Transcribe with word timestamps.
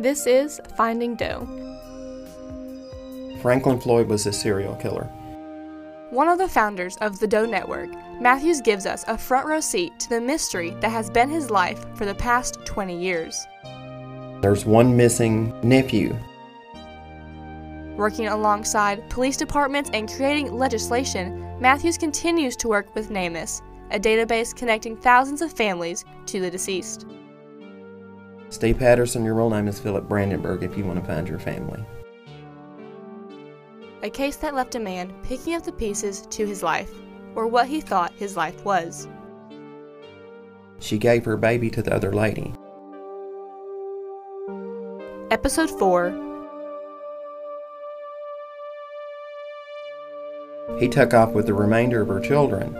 This 0.00 0.28
is 0.28 0.60
Finding 0.76 1.16
Doe. 1.16 1.44
Franklin 3.42 3.80
Floyd 3.80 4.06
was 4.06 4.26
a 4.26 4.32
serial 4.32 4.76
killer. 4.76 5.06
One 6.10 6.28
of 6.28 6.38
the 6.38 6.46
founders 6.46 6.96
of 6.98 7.18
the 7.18 7.26
Doe 7.26 7.46
Network, 7.46 7.90
Matthews 8.20 8.60
gives 8.60 8.86
us 8.86 9.04
a 9.08 9.18
front 9.18 9.48
row 9.48 9.58
seat 9.58 9.98
to 9.98 10.08
the 10.08 10.20
mystery 10.20 10.70
that 10.80 10.92
has 10.92 11.10
been 11.10 11.28
his 11.28 11.50
life 11.50 11.84
for 11.96 12.04
the 12.04 12.14
past 12.14 12.64
20 12.64 12.96
years. 12.96 13.44
There's 14.40 14.64
one 14.64 14.96
missing 14.96 15.52
nephew. 15.64 16.16
Working 17.96 18.28
alongside 18.28 19.10
police 19.10 19.36
departments 19.36 19.90
and 19.92 20.08
creating 20.08 20.56
legislation, 20.56 21.58
Matthews 21.58 21.98
continues 21.98 22.54
to 22.58 22.68
work 22.68 22.94
with 22.94 23.10
NamUs, 23.10 23.62
a 23.90 23.98
database 23.98 24.54
connecting 24.54 24.96
thousands 24.96 25.42
of 25.42 25.52
families 25.52 26.04
to 26.26 26.38
the 26.38 26.52
deceased. 26.52 27.04
Steve 28.50 28.78
Patterson, 28.78 29.24
your 29.24 29.34
real 29.34 29.50
name 29.50 29.68
is 29.68 29.78
Philip 29.78 30.08
Brandenburg 30.08 30.62
if 30.62 30.76
you 30.76 30.84
want 30.84 30.98
to 30.98 31.04
find 31.04 31.28
your 31.28 31.38
family. 31.38 31.84
A 34.02 34.08
case 34.08 34.36
that 34.36 34.54
left 34.54 34.74
a 34.74 34.80
man 34.80 35.12
picking 35.22 35.54
up 35.54 35.64
the 35.64 35.72
pieces 35.72 36.22
to 36.30 36.46
his 36.46 36.62
life, 36.62 36.90
or 37.34 37.46
what 37.46 37.68
he 37.68 37.80
thought 37.80 38.12
his 38.14 38.36
life 38.36 38.64
was. 38.64 39.06
She 40.80 40.96
gave 40.96 41.24
her 41.26 41.36
baby 41.36 41.68
to 41.70 41.82
the 41.82 41.94
other 41.94 42.12
lady. 42.12 42.54
Episode 45.30 45.68
4 45.68 46.24
He 50.78 50.88
took 50.88 51.12
off 51.12 51.32
with 51.32 51.46
the 51.46 51.54
remainder 51.54 52.00
of 52.00 52.08
her 52.08 52.20
children. 52.20 52.74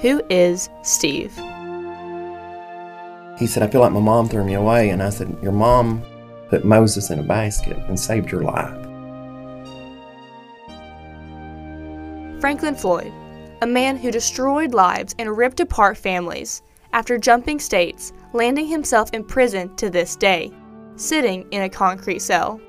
Who 0.00 0.20
is 0.28 0.68
Steve? 0.82 1.34
He 3.38 3.46
said, 3.46 3.62
I 3.62 3.66
feel 3.68 3.80
like 3.80 3.92
my 3.92 4.00
mom 4.00 4.28
threw 4.28 4.44
me 4.44 4.54
away. 4.54 4.90
And 4.90 5.02
I 5.02 5.10
said, 5.10 5.36
Your 5.42 5.52
mom 5.52 6.02
put 6.48 6.64
Moses 6.64 7.10
in 7.10 7.18
a 7.18 7.22
basket 7.22 7.76
and 7.88 7.98
saved 7.98 8.30
your 8.30 8.42
life. 8.42 8.74
Franklin 12.40 12.74
Floyd, 12.74 13.12
a 13.62 13.66
man 13.66 13.96
who 13.96 14.10
destroyed 14.10 14.74
lives 14.74 15.14
and 15.18 15.36
ripped 15.36 15.60
apart 15.60 15.96
families, 15.96 16.62
after 16.92 17.18
jumping 17.18 17.58
states, 17.58 18.12
landing 18.32 18.66
himself 18.66 19.10
in 19.12 19.24
prison 19.24 19.74
to 19.76 19.90
this 19.90 20.14
day, 20.14 20.52
sitting 20.96 21.46
in 21.50 21.62
a 21.62 21.68
concrete 21.68 22.20
cell. 22.20 22.60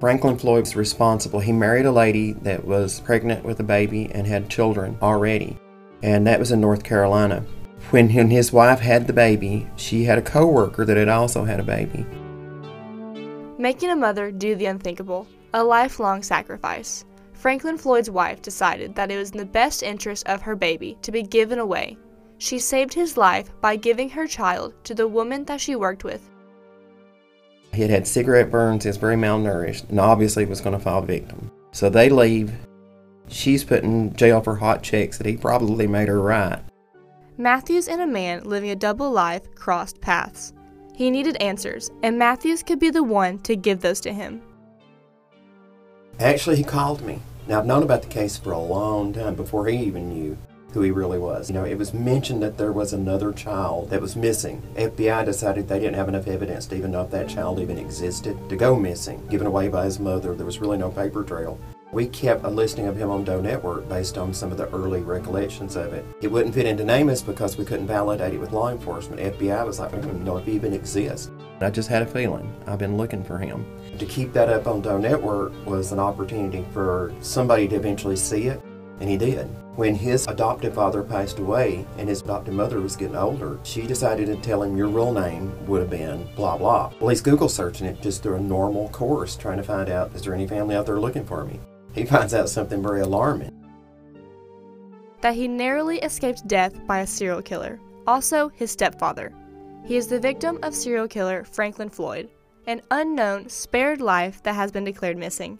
Franklin 0.00 0.38
Floyd 0.38 0.64
was 0.64 0.76
responsible. 0.76 1.40
He 1.40 1.52
married 1.52 1.86
a 1.86 1.92
lady 1.92 2.32
that 2.32 2.64
was 2.64 3.00
pregnant 3.00 3.44
with 3.44 3.60
a 3.60 3.62
baby 3.62 4.10
and 4.12 4.26
had 4.26 4.50
children 4.50 4.98
already, 5.00 5.58
and 6.02 6.26
that 6.26 6.38
was 6.38 6.52
in 6.52 6.60
North 6.60 6.84
Carolina. 6.84 7.44
When, 7.90 8.08
his 8.08 8.52
wife 8.52 8.80
had 8.80 9.06
the 9.06 9.12
baby, 9.12 9.68
she 9.76 10.04
had 10.04 10.18
a 10.18 10.22
coworker 10.22 10.84
that 10.84 10.96
had 10.96 11.08
also 11.08 11.44
had 11.44 11.60
a 11.60 11.62
baby. 11.62 12.04
Making 13.58 13.90
a 13.90 13.96
mother 13.96 14.30
do 14.30 14.54
the 14.54 14.66
unthinkable, 14.66 15.26
a 15.54 15.62
lifelong 15.62 16.22
sacrifice. 16.22 17.04
Franklin 17.32 17.78
Floyd's 17.78 18.10
wife 18.10 18.42
decided 18.42 18.94
that 18.94 19.10
it 19.10 19.16
was 19.16 19.30
in 19.30 19.38
the 19.38 19.44
best 19.44 19.82
interest 19.82 20.26
of 20.26 20.42
her 20.42 20.56
baby 20.56 20.98
to 21.02 21.12
be 21.12 21.22
given 21.22 21.58
away. 21.58 21.96
She 22.38 22.58
saved 22.58 22.92
his 22.92 23.16
life 23.16 23.50
by 23.60 23.76
giving 23.76 24.10
her 24.10 24.26
child 24.26 24.74
to 24.84 24.94
the 24.94 25.08
woman 25.08 25.44
that 25.44 25.60
she 25.60 25.76
worked 25.76 26.02
with. 26.04 26.28
He 27.72 27.82
had 27.82 27.90
had 27.90 28.06
cigarette 28.06 28.50
burns, 28.50 28.84
he 28.84 28.88
was 28.88 28.96
very 28.96 29.16
malnourished, 29.16 29.88
and 29.90 30.00
obviously 30.00 30.44
was 30.44 30.60
going 30.60 30.76
to 30.76 30.82
fall 30.82 31.02
victim. 31.02 31.50
So 31.72 31.88
they 31.88 32.08
leave. 32.08 32.52
She's 33.28 33.64
put 33.64 33.82
in 33.82 34.14
jail 34.14 34.40
for 34.40 34.56
hot 34.56 34.82
checks 34.82 35.18
that 35.18 35.26
he 35.26 35.36
probably 35.36 35.86
made 35.86 36.08
her 36.08 36.20
write. 36.20 36.60
Matthews 37.38 37.88
and 37.88 38.00
a 38.00 38.06
man 38.06 38.44
living 38.44 38.70
a 38.70 38.76
double 38.76 39.10
life 39.10 39.54
crossed 39.54 40.00
paths. 40.00 40.52
He 40.94 41.10
needed 41.10 41.36
answers, 41.36 41.90
and 42.02 42.18
Matthews 42.18 42.62
could 42.62 42.78
be 42.78 42.88
the 42.88 43.02
one 43.02 43.38
to 43.40 43.56
give 43.56 43.80
those 43.80 44.00
to 44.00 44.12
him. 44.12 44.40
Actually, 46.18 46.56
he 46.56 46.64
called 46.64 47.02
me. 47.02 47.20
Now, 47.46 47.58
I've 47.58 47.66
known 47.66 47.82
about 47.82 48.02
the 48.02 48.08
case 48.08 48.38
for 48.38 48.52
a 48.52 48.58
long 48.58 49.12
time 49.12 49.34
before 49.34 49.66
he 49.66 49.76
even 49.76 50.08
knew 50.08 50.38
who 50.72 50.80
he 50.80 50.90
really 50.90 51.18
was. 51.18 51.50
You 51.50 51.54
know, 51.54 51.64
it 51.64 51.76
was 51.76 51.92
mentioned 51.92 52.42
that 52.42 52.56
there 52.56 52.72
was 52.72 52.92
another 52.92 53.32
child 53.32 53.90
that 53.90 54.00
was 54.00 54.16
missing. 54.16 54.62
FBI 54.76 55.24
decided 55.24 55.68
they 55.68 55.78
didn't 55.78 55.94
have 55.96 56.08
enough 56.08 56.26
evidence 56.26 56.66
to 56.66 56.76
even 56.76 56.90
know 56.90 57.02
if 57.02 57.10
that 57.10 57.28
child 57.28 57.60
even 57.60 57.78
existed 57.78 58.36
to 58.48 58.56
go 58.56 58.76
missing, 58.76 59.26
given 59.28 59.46
away 59.46 59.68
by 59.68 59.84
his 59.84 60.00
mother. 60.00 60.34
There 60.34 60.46
was 60.46 60.60
really 60.60 60.78
no 60.78 60.90
paper 60.90 61.22
trail. 61.22 61.58
We 61.92 62.08
kept 62.08 62.44
a 62.44 62.50
listing 62.50 62.88
of 62.88 62.96
him 62.96 63.10
on 63.10 63.22
Doe 63.22 63.40
Network 63.40 63.88
based 63.88 64.18
on 64.18 64.34
some 64.34 64.50
of 64.50 64.58
the 64.58 64.68
early 64.70 65.02
recollections 65.02 65.76
of 65.76 65.92
it. 65.92 66.04
It 66.20 66.30
wouldn't 66.30 66.54
fit 66.54 66.66
into 66.66 66.82
NamUs 66.82 67.24
because 67.24 67.56
we 67.56 67.64
couldn't 67.64 67.86
validate 67.86 68.34
it 68.34 68.40
with 68.40 68.50
law 68.50 68.70
enforcement. 68.70 69.20
FBI 69.20 69.64
was 69.64 69.78
like, 69.78 69.92
mm, 69.92 69.98
even 69.98 70.24
know 70.24 70.36
if 70.36 70.46
he 70.46 70.52
even 70.52 70.72
exists. 70.72 71.30
I 71.60 71.70
just 71.70 71.88
had 71.88 72.02
a 72.02 72.06
feeling. 72.06 72.52
I've 72.66 72.80
been 72.80 72.96
looking 72.96 73.22
for 73.22 73.38
him. 73.38 73.64
To 73.98 74.04
keep 74.04 74.32
that 74.32 74.48
up 74.48 74.66
on 74.66 74.82
Doe 74.82 74.98
Network 74.98 75.52
was 75.64 75.92
an 75.92 76.00
opportunity 76.00 76.66
for 76.72 77.14
somebody 77.20 77.68
to 77.68 77.76
eventually 77.76 78.16
see 78.16 78.48
it, 78.48 78.60
and 79.00 79.08
he 79.08 79.16
did. 79.16 79.46
When 79.76 79.94
his 79.94 80.26
adoptive 80.26 80.74
father 80.74 81.02
passed 81.02 81.38
away 81.38 81.86
and 81.98 82.08
his 82.08 82.20
adoptive 82.22 82.54
mother 82.54 82.80
was 82.80 82.96
getting 82.96 83.16
older, 83.16 83.60
she 83.62 83.86
decided 83.86 84.26
to 84.26 84.36
tell 84.36 84.62
him 84.62 84.76
your 84.76 84.88
real 84.88 85.12
name 85.12 85.54
would 85.66 85.82
have 85.82 85.90
been 85.90 86.28
blah 86.34 86.58
blah. 86.58 86.92
Well, 86.98 87.10
he's 87.10 87.20
Google 87.20 87.48
searching 87.48 87.86
it 87.86 88.02
just 88.02 88.22
through 88.22 88.36
a 88.36 88.40
normal 88.40 88.88
course, 88.88 89.36
trying 89.36 89.58
to 89.58 89.62
find 89.62 89.88
out 89.88 90.14
is 90.14 90.22
there 90.22 90.34
any 90.34 90.48
family 90.48 90.74
out 90.74 90.86
there 90.86 90.98
looking 90.98 91.24
for 91.24 91.44
me. 91.44 91.60
He 91.96 92.04
finds 92.04 92.34
out 92.34 92.50
something 92.50 92.82
very 92.82 93.00
alarming. 93.00 93.52
That 95.22 95.34
he 95.34 95.48
narrowly 95.48 95.98
escaped 96.00 96.46
death 96.46 96.86
by 96.86 96.98
a 96.98 97.06
serial 97.06 97.40
killer, 97.40 97.80
also 98.06 98.50
his 98.50 98.70
stepfather. 98.70 99.32
He 99.86 99.96
is 99.96 100.06
the 100.06 100.20
victim 100.20 100.58
of 100.62 100.74
serial 100.74 101.08
killer 101.08 101.42
Franklin 101.44 101.88
Floyd, 101.88 102.28
an 102.66 102.82
unknown, 102.90 103.48
spared 103.48 104.02
life 104.02 104.42
that 104.42 104.54
has 104.54 104.70
been 104.70 104.84
declared 104.84 105.16
missing. 105.16 105.58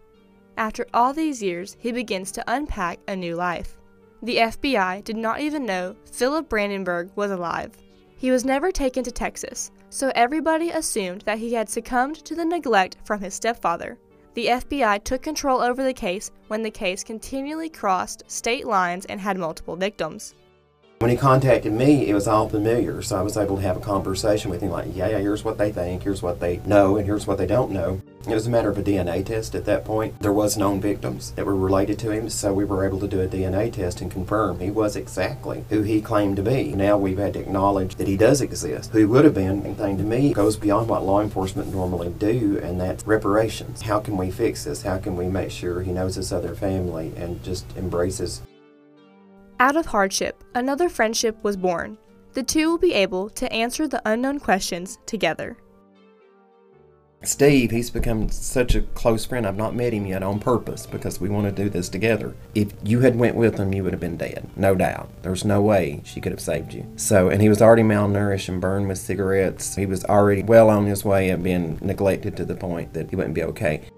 After 0.58 0.86
all 0.92 1.14
these 1.14 1.42
years, 1.42 1.74
he 1.80 1.90
begins 1.90 2.30
to 2.32 2.44
unpack 2.46 2.98
a 3.08 3.16
new 3.16 3.34
life. 3.34 3.78
The 4.22 4.36
FBI 4.36 5.04
did 5.04 5.16
not 5.16 5.40
even 5.40 5.64
know 5.64 5.96
Philip 6.12 6.50
Brandenburg 6.50 7.10
was 7.16 7.30
alive. 7.30 7.72
He 8.18 8.30
was 8.30 8.44
never 8.44 8.70
taken 8.70 9.04
to 9.04 9.10
Texas, 9.10 9.70
so 9.88 10.12
everybody 10.14 10.68
assumed 10.70 11.22
that 11.22 11.38
he 11.38 11.54
had 11.54 11.70
succumbed 11.70 12.16
to 12.26 12.34
the 12.34 12.44
neglect 12.44 12.98
from 13.04 13.20
his 13.20 13.32
stepfather. 13.32 13.98
The 14.36 14.48
FBI 14.48 15.02
took 15.02 15.22
control 15.22 15.62
over 15.62 15.82
the 15.82 15.94
case 15.94 16.30
when 16.48 16.62
the 16.62 16.70
case 16.70 17.02
continually 17.02 17.70
crossed 17.70 18.22
state 18.26 18.66
lines 18.66 19.06
and 19.06 19.18
had 19.18 19.38
multiple 19.38 19.76
victims. 19.76 20.34
When 20.98 21.10
he 21.10 21.16
contacted 21.16 21.72
me, 21.72 22.10
it 22.10 22.12
was 22.12 22.28
all 22.28 22.46
familiar, 22.46 23.00
so 23.00 23.16
I 23.16 23.22
was 23.22 23.38
able 23.38 23.56
to 23.56 23.62
have 23.62 23.78
a 23.78 23.80
conversation 23.80 24.50
with 24.50 24.60
him 24.60 24.72
like, 24.72 24.94
yeah, 24.94 25.08
yeah, 25.08 25.20
here's 25.20 25.42
what 25.42 25.56
they 25.56 25.72
think, 25.72 26.02
here's 26.02 26.20
what 26.20 26.38
they 26.38 26.58
know, 26.66 26.98
and 26.98 27.06
here's 27.06 27.26
what 27.26 27.38
they 27.38 27.46
don't 27.46 27.70
know. 27.70 28.02
It 28.26 28.34
was 28.34 28.46
a 28.46 28.50
matter 28.50 28.68
of 28.68 28.78
a 28.78 28.82
DNA 28.82 29.24
test 29.24 29.54
at 29.54 29.64
that 29.66 29.84
point. 29.84 30.18
There 30.20 30.32
was 30.32 30.56
known 30.56 30.80
victims 30.80 31.30
that 31.32 31.46
were 31.46 31.54
related 31.54 31.98
to 32.00 32.10
him, 32.10 32.28
so 32.28 32.52
we 32.52 32.64
were 32.64 32.84
able 32.84 32.98
to 33.00 33.08
do 33.08 33.20
a 33.20 33.28
DNA 33.28 33.72
test 33.72 34.00
and 34.00 34.10
confirm 34.10 34.58
he 34.58 34.70
was 34.70 34.96
exactly 34.96 35.64
who 35.68 35.82
he 35.82 36.00
claimed 36.00 36.36
to 36.36 36.42
be. 36.42 36.72
Now 36.72 36.98
we've 36.98 37.18
had 37.18 37.34
to 37.34 37.40
acknowledge 37.40 37.96
that 37.96 38.08
he 38.08 38.16
does 38.16 38.40
exist. 38.40 38.90
Who 38.90 39.08
would 39.08 39.24
have 39.24 39.34
been, 39.34 39.74
thing 39.76 39.98
to 39.98 40.04
me, 40.04 40.32
goes 40.32 40.56
beyond 40.56 40.88
what 40.88 41.04
law 41.04 41.20
enforcement 41.20 41.72
normally 41.72 42.10
do, 42.10 42.58
and 42.62 42.80
that's 42.80 43.06
reparations. 43.06 43.82
How 43.82 44.00
can 44.00 44.16
we 44.16 44.30
fix 44.30 44.64
this? 44.64 44.82
How 44.82 44.98
can 44.98 45.16
we 45.16 45.28
make 45.28 45.50
sure 45.50 45.82
he 45.82 45.92
knows 45.92 46.16
his 46.16 46.32
other 46.32 46.54
family 46.54 47.12
and 47.16 47.42
just 47.42 47.64
embraces 47.76 48.42
out 49.58 49.76
of 49.76 49.86
hardship, 49.86 50.44
another 50.54 50.90
friendship 50.90 51.42
was 51.42 51.56
born. 51.56 51.96
The 52.34 52.42
two 52.42 52.68
will 52.68 52.78
be 52.78 52.92
able 52.92 53.30
to 53.30 53.50
answer 53.50 53.88
the 53.88 54.02
unknown 54.04 54.38
questions 54.38 54.98
together. 55.06 55.56
Steve, 57.22 57.70
he's 57.70 57.90
become 57.90 58.28
such 58.28 58.74
a 58.74 58.82
close 58.82 59.24
friend. 59.24 59.46
I've 59.46 59.56
not 59.56 59.74
met 59.74 59.92
him 59.92 60.06
yet 60.06 60.22
on 60.22 60.38
purpose 60.38 60.86
because 60.86 61.20
we 61.20 61.28
want 61.28 61.46
to 61.46 61.62
do 61.62 61.68
this 61.68 61.88
together. 61.88 62.36
If 62.54 62.72
you 62.84 63.00
had 63.00 63.16
went 63.16 63.34
with 63.34 63.58
him, 63.58 63.72
you 63.72 63.82
would 63.82 63.92
have 63.92 64.00
been 64.00 64.16
dead, 64.16 64.48
no 64.54 64.74
doubt. 64.74 65.10
There's 65.22 65.44
no 65.44 65.60
way 65.60 66.02
she 66.04 66.20
could 66.20 66.32
have 66.32 66.40
saved 66.40 66.72
you. 66.72 66.86
So, 66.96 67.28
and 67.28 67.42
he 67.42 67.48
was 67.48 67.60
already 67.60 67.82
malnourished 67.82 68.48
and 68.48 68.60
burned 68.60 68.86
with 68.86 68.98
cigarettes. 68.98 69.74
He 69.74 69.86
was 69.86 70.04
already 70.04 70.42
well 70.42 70.70
on 70.70 70.86
his 70.86 71.04
way 71.04 71.30
of 71.30 71.42
being 71.42 71.78
neglected 71.80 72.36
to 72.36 72.44
the 72.44 72.54
point 72.54 72.92
that 72.92 73.10
he 73.10 73.16
wouldn't 73.16 73.34
be 73.34 73.44
okay. 73.44 73.88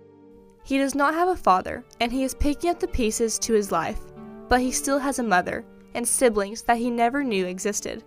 He 0.65 0.79
does 0.79 0.95
not 0.95 1.15
have 1.15 1.29
a 1.29 1.37
father, 1.37 1.85
and 2.01 2.13
he 2.13 2.25
is 2.25 2.35
picking 2.35 2.71
up 2.71 2.81
the 2.81 2.89
pieces 2.89 3.39
to 3.41 3.53
his 3.53 3.73
life 3.73 4.01
but 4.49 4.61
he 4.61 4.71
still 4.71 4.99
has 4.99 5.19
a 5.19 5.23
mother 5.23 5.65
and 5.95 6.07
siblings 6.07 6.63
that 6.63 6.79
he 6.79 6.91
never 6.91 7.23
knew 7.23 7.47
existed. 7.47 8.03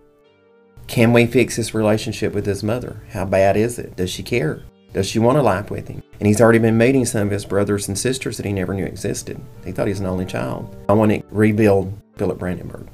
Can 0.88 1.12
we 1.12 1.26
fix 1.26 1.56
his 1.56 1.74
relationship 1.74 2.34
with 2.34 2.44
his 2.44 2.62
mother? 2.62 3.02
How 3.10 3.24
bad 3.24 3.56
is 3.56 3.78
it? 3.78 3.96
Does 3.96 4.10
she 4.10 4.22
care? 4.22 4.64
Does 4.92 5.08
she 5.08 5.18
want 5.18 5.36
to 5.38 5.42
life 5.42 5.70
with 5.70 5.88
him? 5.88 6.02
And 6.20 6.26
he's 6.26 6.40
already 6.40 6.58
been 6.58 6.76
meeting 6.76 7.06
some 7.06 7.22
of 7.22 7.30
his 7.30 7.46
brothers 7.46 7.88
and 7.88 7.98
sisters 7.98 8.36
that 8.36 8.44
he 8.44 8.52
never 8.52 8.74
knew 8.74 8.84
existed. 8.84 9.40
He 9.64 9.72
thought 9.72 9.86
he 9.86 9.92
was 9.92 10.00
an 10.00 10.06
only 10.06 10.26
child. 10.26 10.76
I 10.88 10.92
want 10.92 11.12
to 11.12 11.22
rebuild 11.30 11.98
Philip 12.16 12.38
Brandenburg. 12.38 12.88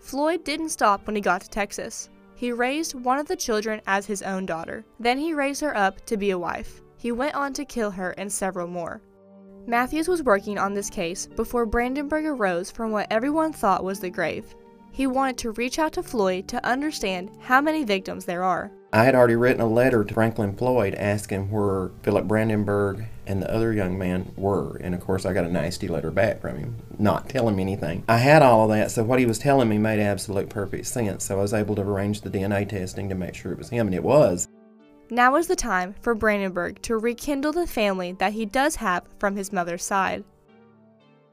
Floyd 0.00 0.44
didn't 0.44 0.68
stop 0.68 1.06
when 1.06 1.16
he 1.16 1.22
got 1.22 1.40
to 1.40 1.50
Texas. 1.50 2.10
He 2.34 2.52
raised 2.52 2.94
one 2.94 3.18
of 3.18 3.26
the 3.26 3.34
children 3.34 3.80
as 3.86 4.04
his 4.04 4.22
own 4.22 4.44
daughter. 4.44 4.84
Then 5.00 5.16
he 5.16 5.32
raised 5.32 5.62
her 5.62 5.74
up 5.74 6.04
to 6.04 6.18
be 6.18 6.30
a 6.30 6.38
wife. 6.38 6.82
He 6.98 7.12
went 7.12 7.34
on 7.34 7.54
to 7.54 7.64
kill 7.64 7.90
her 7.90 8.10
and 8.12 8.30
several 8.30 8.66
more. 8.66 9.00
Matthews 9.66 10.06
was 10.06 10.22
working 10.22 10.58
on 10.58 10.74
this 10.74 10.90
case 10.90 11.26
before 11.26 11.66
Brandenburg 11.66 12.26
arose 12.26 12.70
from 12.70 12.92
what 12.92 13.08
everyone 13.10 13.52
thought 13.52 13.82
was 13.82 14.00
the 14.00 14.10
grave. 14.10 14.54
He 14.96 15.06
wanted 15.06 15.36
to 15.36 15.50
reach 15.50 15.78
out 15.78 15.92
to 15.92 16.02
Floyd 16.02 16.48
to 16.48 16.66
understand 16.66 17.30
how 17.42 17.60
many 17.60 17.84
victims 17.84 18.24
there 18.24 18.42
are. 18.42 18.72
I 18.94 19.04
had 19.04 19.14
already 19.14 19.36
written 19.36 19.60
a 19.60 19.68
letter 19.68 20.02
to 20.02 20.14
Franklin 20.14 20.56
Floyd 20.56 20.94
asking 20.94 21.50
where 21.50 21.90
Philip 22.02 22.26
Brandenburg 22.26 23.04
and 23.26 23.42
the 23.42 23.54
other 23.54 23.74
young 23.74 23.98
man 23.98 24.32
were. 24.36 24.78
And 24.78 24.94
of 24.94 25.02
course, 25.02 25.26
I 25.26 25.34
got 25.34 25.44
a 25.44 25.52
nasty 25.52 25.86
letter 25.86 26.10
back 26.10 26.40
from 26.40 26.56
him, 26.56 26.76
not 26.98 27.28
telling 27.28 27.56
me 27.56 27.62
anything. 27.62 28.04
I 28.08 28.16
had 28.16 28.40
all 28.40 28.62
of 28.62 28.70
that, 28.70 28.90
so 28.90 29.04
what 29.04 29.18
he 29.18 29.26
was 29.26 29.38
telling 29.38 29.68
me 29.68 29.76
made 29.76 30.00
absolute 30.00 30.48
perfect 30.48 30.86
sense. 30.86 31.24
So 31.24 31.36
I 31.38 31.42
was 31.42 31.52
able 31.52 31.74
to 31.74 31.82
arrange 31.82 32.22
the 32.22 32.30
DNA 32.30 32.66
testing 32.66 33.10
to 33.10 33.14
make 33.14 33.34
sure 33.34 33.52
it 33.52 33.58
was 33.58 33.68
him, 33.68 33.88
and 33.88 33.94
it 33.94 34.02
was. 34.02 34.48
Now 35.10 35.36
is 35.36 35.46
the 35.46 35.56
time 35.56 35.94
for 36.00 36.14
Brandenburg 36.14 36.80
to 36.82 36.96
rekindle 36.96 37.52
the 37.52 37.66
family 37.66 38.12
that 38.12 38.32
he 38.32 38.46
does 38.46 38.76
have 38.76 39.04
from 39.18 39.36
his 39.36 39.52
mother's 39.52 39.84
side. 39.84 40.24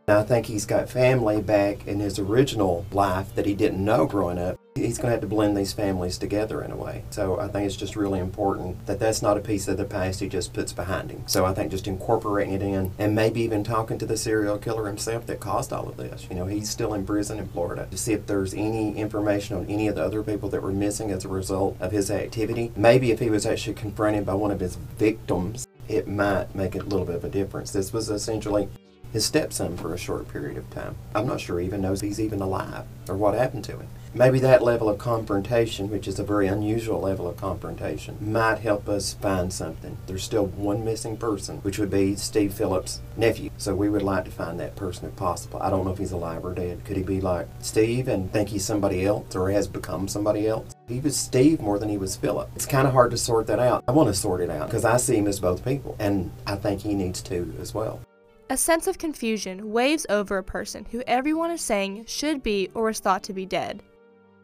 I 0.06 0.24
think 0.24 0.48
he's 0.48 0.66
got 0.66 0.90
family 0.90 1.42
back 1.42 1.88
in 1.88 2.02
his 2.02 2.20
original 2.20 2.86
life 2.92 3.34
that 3.36 3.46
he 3.46 3.54
didn't 3.54 3.84
know 3.84 4.06
growing 4.06 4.38
up. 4.38 4.60
He's 4.76 4.98
going 4.98 5.08
to 5.08 5.12
have 5.12 5.22
to 5.22 5.28
blend 5.28 5.56
these 5.56 5.72
families 5.72 6.18
together 6.18 6.62
in 6.62 6.72
a 6.72 6.76
way. 6.76 7.06
So 7.12 7.40
I 7.40 7.48
think 7.48 7.68
it's 7.68 7.78
just 7.78 7.96
really 7.96 8.20
important 8.20 8.86
that 8.86 9.00
that's 9.00 9.22
not 9.22 9.38
a 9.38 9.42
piece 9.42 9.70
of 9.70 9.78
the 9.78 9.86
past 9.86 10.20
he 10.20 10.28
just 10.28 10.52
puts 10.52 10.74
behind 10.74 11.12
him. 11.12 11.24
So 11.28 11.46
I 11.46 11.54
think 11.54 11.72
just 11.72 11.88
incorporating 11.88 12.54
it 12.54 12.62
in 12.62 12.92
and 12.98 13.16
maybe 13.16 13.42
even 13.42 13.64
talking 13.64 13.98
to 14.00 14.06
the 14.06 14.18
serial 14.18 14.58
killer 14.58 14.88
himself 14.88 15.26
that 15.28 15.40
caused 15.40 15.72
all 15.72 15.88
of 15.88 15.96
this. 15.96 16.28
You 16.30 16.36
know, 16.36 16.48
he's 16.48 16.70
still 16.70 16.96
in 16.96 17.06
prison 17.06 17.40
in 17.40 17.48
Florida 17.48 17.88
to 17.90 17.98
see 17.98 18.12
if 18.12 18.26
there's 18.26 18.54
any 18.54 18.98
information 18.98 19.56
on 19.56 19.68
any 19.68 19.88
of 19.88 19.96
the 19.96 20.04
other 20.04 20.24
people 20.24 20.50
that 20.50 20.64
were 20.64 20.74
missing 20.74 21.12
as 21.12 21.24
a 21.24 21.30
result 21.30 21.78
of 21.80 21.94
his 21.94 22.12
activity. 22.12 22.74
Maybe 22.76 23.12
if 23.12 23.20
he 23.20 23.30
was 23.30 23.46
actually 23.46 23.76
confronted 23.76 24.26
by 24.26 24.34
one 24.34 24.52
of 24.52 24.60
his 24.60 24.76
victims, 24.76 25.66
it 25.88 26.08
might 26.08 26.54
make 26.56 26.76
a 26.76 26.80
little 26.80 27.06
bit 27.06 27.16
of 27.16 27.24
a 27.24 27.30
difference. 27.30 27.72
This 27.72 27.94
was 27.94 28.10
essentially 28.10 28.68
his 29.14 29.24
stepson 29.26 29.78
for 29.78 29.94
a 29.94 29.98
short 29.98 30.28
period 30.28 30.58
of 30.58 30.70
time. 30.72 30.96
I'm 31.16 31.28
not 31.28 31.40
sure 31.40 31.60
he 31.60 31.68
even 31.68 31.82
knows 31.82 32.02
he's 32.02 32.20
even 32.20 32.42
alive 32.42 32.86
or 33.08 33.16
what 33.16 33.36
happened 33.36 33.64
to 33.66 33.78
him. 33.78 33.88
Maybe 34.16 34.40
that 34.42 34.62
level 34.62 34.90
of 34.90 35.00
confrontation, 35.00 35.90
which 35.90 36.08
is 36.08 36.20
a 36.20 36.24
very 36.24 36.46
unusual 36.46 37.00
level 37.00 37.28
of 37.28 37.38
confrontation, 37.38 38.16
might 38.22 38.60
help 38.60 38.88
us 38.88 39.16
find 39.16 39.52
something. 39.52 39.98
There's 40.06 40.24
still 40.24 40.46
one 40.46 40.86
missing 40.86 41.18
person, 41.18 41.58
which 41.60 41.80
would 41.80 41.90
be 41.90 42.16
Steve 42.16 42.54
Phillips' 42.54 43.02
nephew. 43.18 43.50
So 43.58 43.74
we 43.74 43.90
would 43.90 44.04
like 44.04 44.26
to 44.26 44.32
find 44.32 44.60
that 44.60 44.76
person 44.76 45.08
if 45.08 45.16
possible. 45.16 45.60
I 45.64 45.72
don't 45.72 45.84
know 45.84 45.92
if 45.94 45.98
he's 45.98 46.12
alive 46.12 46.46
or 46.46 46.54
dead. 46.54 46.86
Could 46.86 46.98
he 46.98 47.02
be 47.02 47.22
like 47.22 47.48
Steve 47.60 48.08
and 48.08 48.32
think 48.32 48.50
he's 48.50 48.66
somebody 48.66 49.04
else 49.04 49.36
or 49.36 49.50
has 49.50 49.68
become 49.68 50.08
somebody 50.08 50.48
else? 50.48 50.76
He 50.88 51.00
was 51.00 51.18
Steve 51.18 51.60
more 51.60 51.80
than 51.80 51.90
he 51.90 51.98
was 51.98 52.16
Philip. 52.16 52.52
It's 52.56 52.68
kind 52.68 52.88
of 52.88 52.94
hard 52.94 53.10
to 53.12 53.18
sort 53.18 53.48
that 53.48 53.60
out. 53.60 53.84
I 53.88 53.94
want 53.94 54.10
to 54.10 54.14
sort 54.14 54.42
it 54.42 54.52
out 54.52 54.68
because 54.68 54.86
I 54.86 54.98
see 54.98 55.18
him 55.18 55.28
as 55.28 55.40
both 55.40 55.66
people, 55.66 55.96
and 55.98 56.32
I 56.46 56.56
think 56.56 56.82
he 56.82 56.94
needs 56.94 57.22
to 57.24 57.52
as 57.60 57.74
well. 57.74 58.00
A 58.50 58.58
sense 58.58 58.88
of 58.88 58.98
confusion 58.98 59.72
waves 59.72 60.06
over 60.10 60.38
a 60.38 60.44
person 60.44 60.86
who 60.92 61.02
everyone 61.08 61.50
is 61.50 61.62
saying 61.62 62.04
should 62.08 62.44
be 62.44 62.70
or 62.74 62.90
is 62.90 63.00
thought 63.00 63.24
to 63.24 63.34
be 63.34 63.46
dead. 63.46 63.82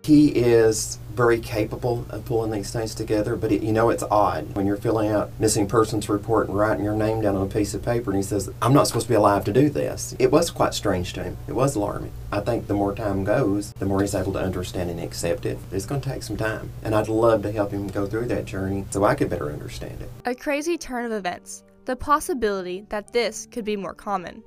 He 0.05 0.29
is 0.29 0.97
very 1.13 1.41
capable 1.41 2.05
of 2.09 2.23
pulling 2.23 2.51
these 2.51 2.71
things 2.71 2.95
together, 2.95 3.35
but 3.35 3.51
it, 3.51 3.61
you 3.61 3.73
know 3.73 3.89
it's 3.89 4.03
odd 4.09 4.55
when 4.55 4.65
you're 4.65 4.77
filling 4.77 5.09
out 5.09 5.31
missing 5.37 5.67
persons 5.67 6.07
report 6.07 6.47
and 6.47 6.57
writing 6.57 6.85
your 6.85 6.95
name 6.95 7.21
down 7.21 7.35
on 7.35 7.47
a 7.47 7.49
piece 7.49 7.73
of 7.73 7.83
paper 7.83 8.11
and 8.11 8.17
he 8.17 8.23
says, 8.23 8.49
I'm 8.61 8.73
not 8.73 8.87
supposed 8.87 9.07
to 9.07 9.11
be 9.11 9.15
alive 9.15 9.43
to 9.43 9.53
do 9.53 9.69
this. 9.69 10.15
It 10.17 10.31
was 10.31 10.49
quite 10.49 10.73
strange 10.73 11.11
to 11.13 11.23
him. 11.23 11.37
It 11.49 11.53
was 11.53 11.75
alarming. 11.75 12.13
I 12.31 12.39
think 12.39 12.67
the 12.67 12.73
more 12.73 12.95
time 12.95 13.25
goes, 13.25 13.73
the 13.73 13.85
more 13.85 13.99
he's 13.99 14.15
able 14.15 14.31
to 14.33 14.39
understand 14.39 14.89
and 14.89 15.01
accept 15.01 15.45
it. 15.45 15.59
It's 15.73 15.85
going 15.85 15.99
to 15.99 16.09
take 16.09 16.23
some 16.23 16.37
time. 16.37 16.71
And 16.83 16.95
I'd 16.95 17.09
love 17.09 17.43
to 17.43 17.51
help 17.51 17.71
him 17.71 17.87
go 17.89 18.07
through 18.07 18.27
that 18.27 18.45
journey 18.45 18.85
so 18.91 19.03
I 19.03 19.15
could 19.15 19.29
better 19.29 19.51
understand 19.51 20.01
it. 20.01 20.09
A 20.25 20.33
crazy 20.33 20.77
turn 20.77 21.05
of 21.05 21.11
events 21.11 21.63
the 21.85 21.95
possibility 21.95 22.85
that 22.89 23.11
this 23.11 23.47
could 23.51 23.65
be 23.65 23.75
more 23.75 23.93
common. 23.93 24.43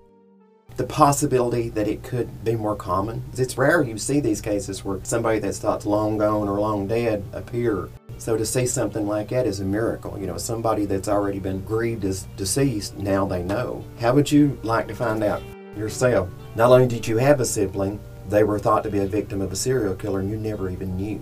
The 0.76 0.84
possibility 0.84 1.68
that 1.70 1.86
it 1.86 2.02
could 2.02 2.44
be 2.44 2.56
more 2.56 2.76
common. 2.76 3.22
It's 3.36 3.58
rare 3.58 3.82
you 3.82 3.98
see 3.98 4.20
these 4.20 4.40
cases 4.40 4.84
where 4.84 5.00
somebody 5.02 5.38
that's 5.38 5.58
thought 5.58 5.84
long 5.84 6.16
gone 6.16 6.48
or 6.48 6.58
long 6.60 6.86
dead 6.86 7.22
appear. 7.32 7.90
So 8.16 8.36
to 8.36 8.46
see 8.46 8.66
something 8.66 9.06
like 9.06 9.28
that 9.28 9.46
is 9.46 9.60
a 9.60 9.64
miracle. 9.64 10.18
You 10.18 10.26
know, 10.26 10.38
somebody 10.38 10.86
that's 10.86 11.08
already 11.08 11.40
been 11.40 11.62
grieved 11.64 12.04
as 12.04 12.26
deceased, 12.36 12.96
now 12.96 13.26
they 13.26 13.42
know. 13.42 13.84
How 14.00 14.14
would 14.14 14.32
you 14.32 14.58
like 14.62 14.88
to 14.88 14.94
find 14.94 15.22
out 15.22 15.42
yourself? 15.76 16.30
Not 16.54 16.70
only 16.70 16.86
did 16.86 17.06
you 17.06 17.18
have 17.18 17.40
a 17.40 17.44
sibling, 17.44 18.00
they 18.28 18.44
were 18.44 18.58
thought 18.58 18.82
to 18.84 18.90
be 18.90 19.00
a 19.00 19.06
victim 19.06 19.42
of 19.42 19.52
a 19.52 19.56
serial 19.56 19.94
killer 19.94 20.20
and 20.20 20.30
you 20.30 20.36
never 20.36 20.70
even 20.70 20.96
knew. 20.96 21.20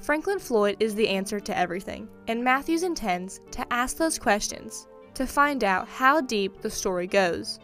Franklin 0.00 0.38
Floyd 0.38 0.76
is 0.80 0.94
the 0.94 1.08
answer 1.08 1.38
to 1.38 1.56
everything, 1.56 2.08
and 2.26 2.42
Matthews 2.42 2.82
intends 2.82 3.40
to 3.50 3.70
ask 3.72 3.96
those 3.96 4.18
questions 4.18 4.88
to 5.20 5.26
find 5.26 5.62
out 5.62 5.86
how 5.86 6.22
deep 6.22 6.62
the 6.62 6.70
story 6.70 7.06
goes. 7.06 7.60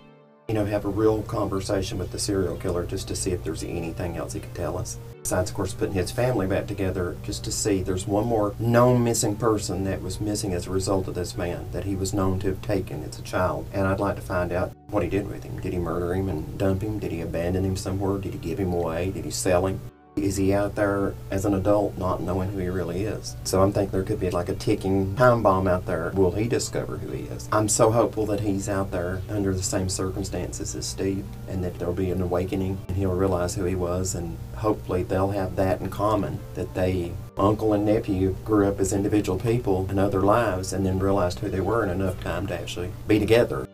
You 0.47 0.55
know, 0.55 0.67
have 0.67 0.85
a 0.85 0.91
real 0.91 1.23
conversation 1.23 1.97
with 1.97 2.12
the 2.12 2.19
serial 2.19 2.56
killer 2.58 2.85
just 2.85 3.08
to 3.08 3.17
see 3.17 3.32
if 3.32 3.43
there's 3.43 3.64
anything 3.64 4.19
else 4.19 4.35
he 4.35 4.41
could 4.41 4.55
tell 4.55 4.76
us. 4.76 4.99
Besides, 5.23 5.50
of 5.50 5.56
course, 5.56 5.73
putting 5.73 5.94
his 5.94 6.11
family 6.11 6.47
back 6.47 6.67
together 6.67 7.17
just 7.25 7.44
to 7.44 7.50
see 7.50 7.82
there's 7.82 8.06
one 8.06 8.26
more 8.26 8.55
known 8.58 9.03
missing 9.03 9.35
person 9.37 9.85
that 9.85 10.03
was 10.03 10.20
missing 10.20 10.53
as 10.53 10.67
a 10.67 10.70
result 10.70 11.08
of 11.08 11.14
this 11.14 11.37
man 11.37 11.67
that 11.73 11.85
he 11.85 11.97
was 11.97 12.12
known 12.12 12.38
to 12.41 12.49
have 12.49 12.61
taken 12.61 13.03
as 13.05 13.19
a 13.19 13.23
child. 13.23 13.67
And 13.73 13.88
I'd 13.88 14.00
like 14.00 14.17
to 14.17 14.23
find 14.23 14.52
out 14.52 14.73
what 14.91 15.02
he 15.02 15.09
did 15.09 15.26
with 15.26 15.43
him. 15.43 15.59
Did 15.59 15.73
he 15.73 15.79
murder 15.79 16.14
him 16.14 16.29
and 16.29 16.59
dump 16.59 16.82
him? 16.82 16.99
Did 16.99 17.11
he 17.11 17.23
abandon 17.23 17.64
him 17.64 17.76
somewhere? 17.76 18.19
Did 18.19 18.35
he 18.35 18.38
give 18.38 18.61
him 18.61 18.75
away? 18.75 19.11
Did 19.11 19.25
he 19.25 19.31
sell 19.31 19.67
him? 19.67 19.81
Is 20.26 20.37
he 20.37 20.52
out 20.52 20.75
there 20.75 21.14
as 21.31 21.44
an 21.44 21.55
adult 21.55 21.96
not 21.99 22.20
knowing 22.20 22.50
who 22.50 22.58
he 22.58 22.69
really 22.69 23.05
is? 23.05 23.37
So 23.44 23.62
I'm 23.62 23.73
thinking 23.73 23.93
there 23.93 24.02
could 24.02 24.19
be 24.19 24.28
like 24.32 24.49
a 24.49 24.56
ticking 24.56 25.14
time 25.14 25.40
bomb 25.40 25.69
out 25.69 25.87
there. 25.87 26.11
Will 26.17 26.32
he 26.32 26.49
discover 26.49 26.96
who 26.96 27.12
he 27.12 27.26
is? 27.26 27.49
I'm 27.52 27.69
so 27.69 27.93
hopeful 27.93 28.26
that 28.26 28.40
he's 28.40 28.69
out 28.69 28.90
there 28.90 29.23
under 29.28 29.55
the 29.55 29.62
same 29.62 29.88
circumstances 29.88 30.75
as 30.75 30.84
Steve 30.84 31.25
and 31.46 31.62
that 31.62 31.78
there'll 31.78 31.94
be 31.94 32.11
an 32.11 32.20
awakening 32.20 32.76
and 32.88 32.96
he'll 32.96 33.14
realize 33.14 33.55
who 33.55 33.67
he 33.67 33.76
was 33.76 34.17
and 34.17 34.37
hopefully 34.56 35.05
they'll 35.05 35.31
have 35.31 35.55
that 35.55 35.81
in 35.81 35.90
common 35.90 36.40
that 36.55 36.75
they 36.75 37.12
uncle 37.38 37.75
and 37.75 37.87
nephew 37.87 38.34
grew 38.44 38.67
up 38.67 38.81
as 38.81 38.93
individual 38.93 39.38
people 39.38 39.87
in 39.93 39.99
other 40.00 40.23
lives 40.23 40.73
and 40.73 40.84
then 40.84 40.99
realized 40.99 41.38
who 41.38 41.49
they 41.49 41.61
were 41.61 41.84
in 41.84 41.90
enough 41.90 42.20
time 42.25 42.49
to 42.49 42.61
actually 42.61 42.90
be 43.06 43.20
together. 43.20 43.69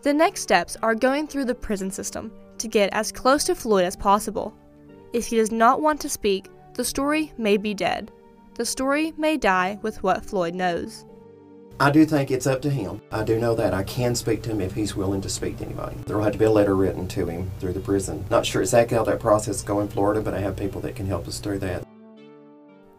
The 0.00 0.14
next 0.14 0.40
steps 0.40 0.78
are 0.82 0.94
going 0.94 1.26
through 1.26 1.44
the 1.44 1.54
prison 1.54 1.90
system 1.90 2.32
to 2.56 2.68
get 2.68 2.88
as 2.94 3.12
close 3.12 3.44
to 3.44 3.54
Floyd 3.54 3.84
as 3.84 3.96
possible. 3.96 4.54
If 5.14 5.26
he 5.26 5.36
does 5.36 5.52
not 5.52 5.80
want 5.80 6.00
to 6.00 6.08
speak, 6.08 6.50
the 6.74 6.84
story 6.84 7.32
may 7.38 7.56
be 7.56 7.72
dead. 7.72 8.10
The 8.56 8.66
story 8.66 9.12
may 9.16 9.36
die 9.36 9.78
with 9.80 10.02
what 10.02 10.26
Floyd 10.26 10.56
knows. 10.56 11.06
I 11.78 11.92
do 11.92 12.04
think 12.04 12.32
it's 12.32 12.48
up 12.48 12.60
to 12.62 12.70
him. 12.70 13.00
I 13.12 13.22
do 13.22 13.38
know 13.38 13.54
that. 13.54 13.72
I 13.72 13.84
can 13.84 14.16
speak 14.16 14.42
to 14.42 14.50
him 14.50 14.60
if 14.60 14.74
he's 14.74 14.96
willing 14.96 15.20
to 15.20 15.28
speak 15.28 15.58
to 15.58 15.66
anybody. 15.66 15.94
There 16.04 16.16
will 16.16 16.24
have 16.24 16.32
to 16.32 16.38
be 16.38 16.46
a 16.46 16.50
letter 16.50 16.74
written 16.74 17.06
to 17.06 17.26
him 17.26 17.48
through 17.60 17.74
the 17.74 17.80
prison. 17.80 18.24
Not 18.28 18.44
sure 18.44 18.62
exactly 18.62 18.96
how 18.96 19.04
that 19.04 19.20
process 19.20 19.62
go 19.62 19.78
in 19.78 19.88
Florida, 19.88 20.20
but 20.20 20.34
I 20.34 20.40
have 20.40 20.56
people 20.56 20.80
that 20.80 20.96
can 20.96 21.06
help 21.06 21.28
us 21.28 21.38
through 21.38 21.60
that. 21.60 21.86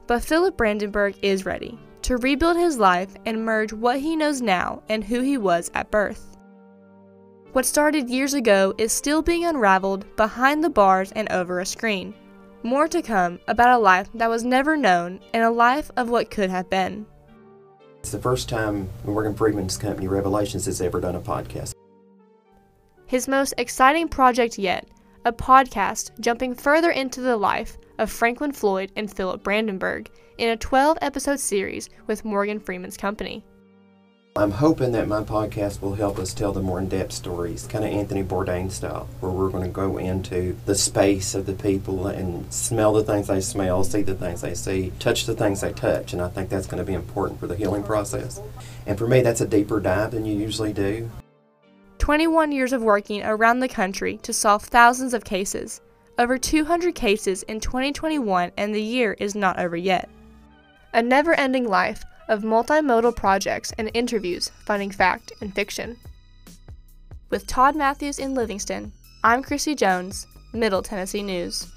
But 0.08 0.24
Philip 0.24 0.56
Brandenburg 0.56 1.18
is 1.22 1.46
ready 1.46 1.78
to 2.04 2.16
rebuild 2.16 2.56
his 2.56 2.78
life 2.78 3.14
and 3.26 3.44
merge 3.44 3.74
what 3.74 4.00
he 4.00 4.16
knows 4.16 4.42
now 4.42 4.84
and 4.88 5.04
who 5.04 5.20
he 5.20 5.38
was 5.38 5.70
at 5.74 5.92
birth. 5.92 6.35
What 7.56 7.66
started 7.66 8.10
years 8.10 8.34
ago 8.34 8.74
is 8.78 8.92
still 8.92 9.22
being 9.22 9.46
unraveled 9.46 10.14
behind 10.18 10.62
the 10.62 10.70
bars 10.70 11.14
and 11.14 11.32
over 11.32 11.62
a 11.62 11.66
screen. 11.66 12.14
More 12.64 12.90
to 12.90 13.02
come 13.02 13.40
about 13.48 13.80
a 13.80 13.82
life 13.82 14.10
that 14.16 14.30
was 14.30 14.44
never 14.44 14.76
known 14.76 15.22
and 15.34 15.42
a 15.42 15.50
life 15.50 15.90
of 15.96 16.10
what 16.10 16.30
could 16.30 16.50
have 16.50 16.70
been. 16.70 17.06
It's 18.00 18.12
the 18.12 18.20
first 18.20 18.50
time 18.50 18.90
Morgan 19.06 19.34
Freeman's 19.34 19.78
company 19.78 20.10
Revelations 20.10 20.66
has 20.66 20.82
ever 20.82 21.00
done 21.00 21.16
a 21.16 21.22
podcast. 21.22 21.72
His 23.06 23.30
most 23.30 23.54
exciting 23.58 24.10
project 24.10 24.60
yet, 24.60 24.90
a 25.24 25.32
podcast 25.32 26.12
jumping 26.20 26.56
further 26.56 26.92
into 26.92 27.22
the 27.22 27.38
life 27.38 27.78
of 28.00 28.12
Franklin 28.12 28.52
Floyd 28.52 28.92
and 28.98 29.10
Philip 29.10 29.44
Brandenburg 29.44 30.12
in 30.38 30.50
a 30.50 30.58
12 30.58 30.98
episode 31.02 31.40
series 31.40 31.90
with 32.06 32.26
Morgan 32.26 32.60
Freeman's 32.60 32.98
company. 32.98 33.46
I'm 34.38 34.52
hoping 34.52 34.92
that 34.92 35.08
my 35.08 35.24
podcast 35.24 35.82
will 35.82 35.96
help 35.96 36.20
us 36.20 36.34
tell 36.34 36.52
the 36.52 36.62
more 36.62 36.78
in 36.80 36.90
depth 36.90 37.14
stories, 37.14 37.66
kind 37.68 37.86
of 37.86 37.92
Anthony 37.92 38.22
Bourdain 38.22 38.70
style, 38.70 39.08
where 39.22 39.32
we're 39.32 39.50
going 39.50 39.64
to 39.64 39.70
go 39.70 39.98
into 39.98 40.58
the 40.66 40.76
space 40.76 41.36
of 41.36 41.46
the 41.46 41.54
people 41.54 42.08
and 42.08 42.54
smell 42.54 42.92
the 42.92 43.06
things 43.06 43.28
they 43.28 43.40
smell, 43.40 43.86
see 43.86 44.02
the 44.02 44.14
things 44.14 44.42
they 44.42 44.54
see, 44.54 44.92
touch 45.00 45.26
the 45.26 45.38
things 45.38 45.62
they 45.62 45.72
touch. 45.72 46.12
And 46.12 46.22
I 46.22 46.28
think 46.28 46.50
that's 46.50 46.68
going 46.68 46.80
to 46.80 46.86
be 46.86 46.96
important 46.96 47.40
for 47.40 47.48
the 47.48 47.56
healing 47.56 47.84
process. 47.84 48.42
And 48.86 48.98
for 48.98 49.08
me, 49.08 49.22
that's 49.22 49.40
a 49.40 49.48
deeper 49.48 49.80
dive 49.80 50.12
than 50.12 50.26
you 50.26 50.38
usually 50.38 50.74
do. 50.74 51.10
21 52.00 52.52
years 52.52 52.74
of 52.74 52.82
working 52.82 53.24
around 53.24 53.62
the 53.62 53.70
country 53.70 54.18
to 54.18 54.34
solve 54.34 54.66
thousands 54.66 55.14
of 55.14 55.24
cases. 55.24 55.80
Over 56.20 56.38
200 56.38 56.94
cases 56.94 57.44
in 57.44 57.62
2021, 57.62 58.52
and 58.58 58.76
the 58.76 58.84
year 58.84 59.16
is 59.18 59.34
not 59.34 59.60
over 59.60 59.78
yet. 59.78 60.10
A 60.94 61.02
never 61.02 61.34
ending 61.36 61.70
life 61.70 62.04
of 62.28 62.44
multimodal 62.44 63.16
projects 63.16 63.72
and 63.78 63.92
interviews 63.94 64.52
finding 64.66 64.92
fact 64.92 65.32
and 65.42 65.54
fiction. 65.54 65.98
With 67.30 67.48
Todd 67.48 67.76
Matthews 67.76 68.20
in 68.20 68.34
Livingston, 68.34 68.92
I'm 69.24 69.44
Chrissy 69.44 69.76
Jones, 69.76 70.28
Middle 70.54 70.82
Tennessee 70.82 71.24
News. 71.24 71.68